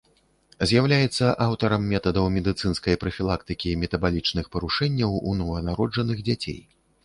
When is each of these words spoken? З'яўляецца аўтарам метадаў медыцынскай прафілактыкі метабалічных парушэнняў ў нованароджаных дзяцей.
З'яўляецца 0.69 1.25
аўтарам 1.45 1.85
метадаў 1.91 2.25
медыцынскай 2.39 2.99
прафілактыкі 3.05 3.77
метабалічных 3.85 4.45
парушэнняў 4.59 5.11
ў 5.27 5.45
нованароджаных 5.47 6.17
дзяцей. 6.29 6.61